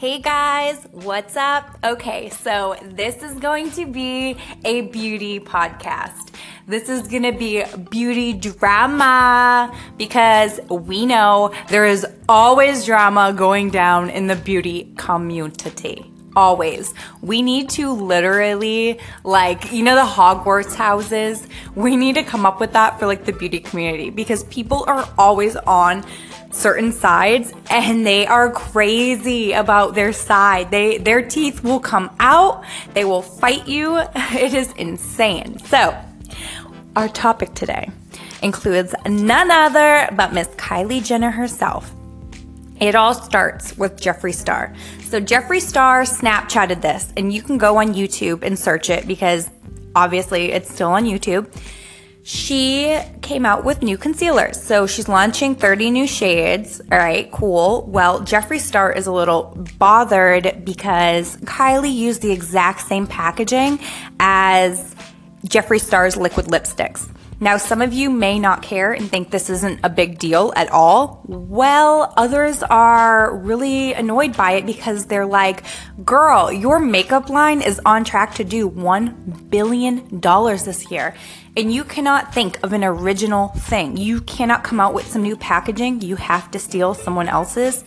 [0.00, 1.78] Hey guys, what's up?
[1.84, 4.34] Okay, so this is going to be
[4.64, 6.32] a beauty podcast.
[6.66, 14.08] This is to be beauty drama because we know there is always drama going down
[14.08, 16.10] in the beauty community.
[16.34, 16.94] Always.
[17.20, 21.46] We need to literally, like, you know, the Hogwarts houses?
[21.74, 25.06] We need to come up with that for like the beauty community because people are
[25.18, 26.06] always on
[26.50, 30.70] certain sides and they are crazy about their side.
[30.70, 32.64] They their teeth will come out,
[32.94, 34.00] they will fight you.
[34.32, 35.58] It is insane.
[35.58, 35.96] So,
[36.96, 37.90] our topic today
[38.42, 41.92] includes none other but Miss Kylie Jenner herself.
[42.80, 44.74] It all starts with Jeffree Star.
[45.08, 49.50] So Jeffree Star Snapchatted this and you can go on YouTube and search it because
[49.94, 51.52] obviously it's still on YouTube
[52.22, 54.62] she came out with new concealers.
[54.62, 56.80] So she's launching 30 new shades.
[56.92, 57.86] All right, cool.
[57.86, 63.78] Well, Jeffree Star is a little bothered because Kylie used the exact same packaging
[64.18, 64.94] as
[65.46, 67.08] Jeffree Star's liquid lipsticks.
[67.42, 70.70] Now, some of you may not care and think this isn't a big deal at
[70.70, 71.22] all.
[71.26, 75.62] Well, others are really annoyed by it because they're like,
[76.04, 81.14] girl, your makeup line is on track to do $1 billion this year.
[81.56, 83.96] And you cannot think of an original thing.
[83.96, 86.02] You cannot come out with some new packaging.
[86.02, 87.84] You have to steal someone else's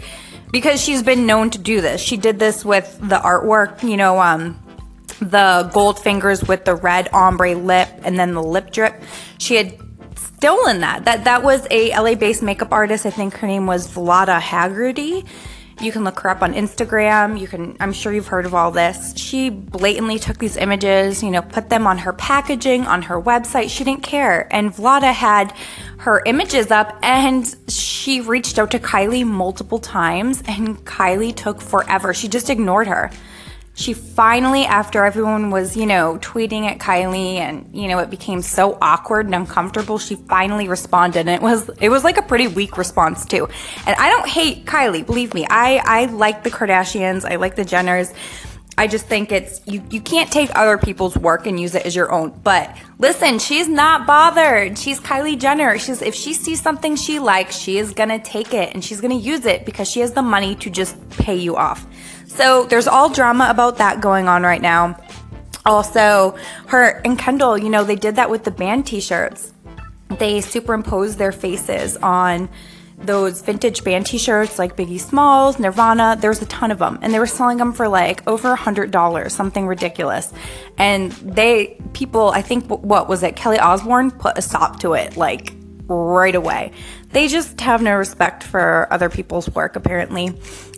[0.52, 2.02] because she's been known to do this.
[2.02, 4.63] She did this with the artwork, you know, um,
[5.20, 9.02] the gold fingers with the red ombre lip and then the lip drip.
[9.38, 9.78] She had
[10.16, 11.06] stolen that.
[11.06, 13.06] That that was a LA based makeup artist.
[13.06, 15.26] I think her name was Vlada Haggerty.
[15.82, 17.40] You can look her up on Instagram.
[17.40, 19.16] You can I'm sure you've heard of all this.
[19.16, 23.70] She blatantly took these images, you know, put them on her packaging, on her website.
[23.70, 24.48] She didn't care.
[24.52, 25.54] And Vlada had
[26.00, 32.14] her images up and she reached out to Kylie multiple times and Kylie took forever.
[32.14, 33.10] She just ignored her
[33.76, 38.44] she finally, after everyone was, you know, tweeting at Kylie and, you know, it became
[38.44, 41.22] so awkward and uncomfortable, she finally responded.
[41.22, 43.50] And it was, it was like a pretty weak response too.
[43.88, 45.48] And I don't hate Kylie, believe me.
[45.50, 47.30] I, I like the Kardashians.
[47.30, 48.14] I like the Jenners.
[48.78, 51.96] I just think it's, you, you can't take other people's work and use it as
[51.96, 52.30] your own.
[52.44, 54.78] But listen, she's not bothered.
[54.78, 55.80] She's Kylie Jenner.
[55.80, 59.16] She's, if she sees something she likes, she is gonna take it and she's gonna
[59.16, 61.88] use it because she has the money to just pay you off.
[62.36, 65.00] So there's all drama about that going on right now.
[65.66, 66.36] Also,
[66.68, 69.54] her and Kendall, you know, they did that with the band t shirts.
[70.10, 72.50] They superimposed their faces on
[72.98, 77.20] those vintage band t-shirts like Biggie Smalls, Nirvana, there's a ton of them and they
[77.20, 80.32] were selling them for like over a hundred dollars, something ridiculous.
[80.78, 83.36] And they, people, I think, what was it?
[83.36, 85.54] Kelly Osbourne put a stop to it like
[85.88, 86.72] right away.
[87.12, 90.34] They just have no respect for other people's work apparently.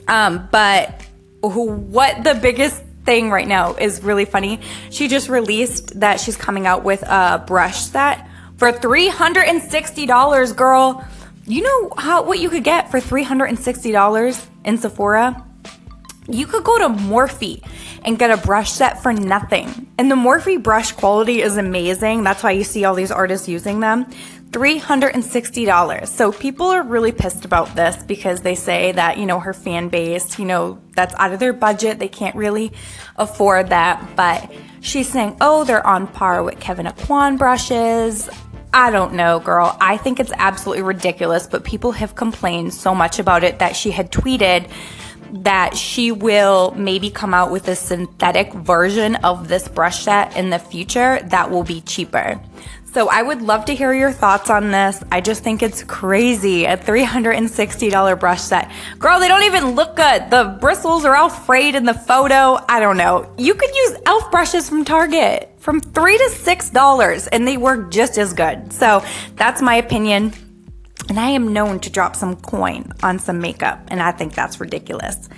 [0.08, 1.05] Um, but
[1.50, 4.60] what the biggest thing right now is really funny.
[4.90, 11.06] She just released that she's coming out with a brush set for $360, girl.
[11.46, 15.46] You know how what you could get for $360 in Sephora?
[16.28, 17.64] You could go to Morphe
[18.06, 19.88] and get a brush set for nothing.
[19.98, 22.24] And the Morphe brush quality is amazing.
[22.24, 24.06] That's why you see all these artists using them.
[24.52, 26.08] $360.
[26.08, 29.90] So people are really pissed about this because they say that, you know, her fan
[29.90, 32.00] base, you know, that's out of their budget.
[32.00, 32.72] They can't really
[33.18, 34.16] afford that.
[34.16, 34.50] But
[34.80, 38.30] she's saying, oh, they're on par with Kevyn Aucoin brushes.
[38.74, 39.76] I don't know, girl.
[39.80, 43.92] I think it's absolutely ridiculous, but people have complained so much about it that she
[43.92, 44.70] had tweeted
[45.32, 50.50] that she will maybe come out with a synthetic version of this brush set in
[50.50, 52.40] the future that will be cheaper.
[52.96, 55.04] So I would love to hear your thoughts on this.
[55.12, 56.64] I just think it's crazy.
[56.64, 58.72] A $360 brush set.
[59.00, 60.30] Girl, they don't even look good.
[60.30, 62.58] The bristles are all frayed in the photo.
[62.70, 63.30] I don't know.
[63.38, 64.32] You could use e.l.f.
[64.32, 68.72] brushes from Target from three to six dollars and they work just as good.
[68.72, 69.04] So
[69.36, 70.32] that's my opinion.
[71.16, 74.60] And I am known to drop some coin on some makeup, and I think that's
[74.60, 75.30] ridiculous.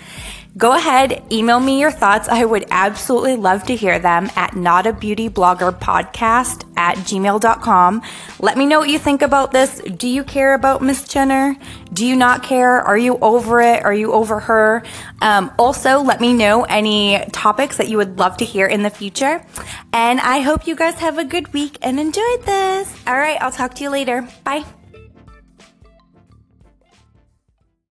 [0.58, 2.28] Go ahead, email me your thoughts.
[2.28, 8.02] I would absolutely love to hear them at not a beauty blogger podcast at gmail.com.
[8.40, 9.80] Let me know what you think about this.
[9.82, 11.56] Do you care about Miss Jenner?
[11.94, 12.82] Do you not care?
[12.82, 13.86] Are you over it?
[13.86, 14.82] Are you over her?
[15.22, 18.90] Um, also, let me know any topics that you would love to hear in the
[18.90, 19.46] future.
[19.94, 22.92] And I hope you guys have a good week and enjoyed this.
[23.06, 24.28] All right, I'll talk to you later.
[24.44, 24.66] Bye.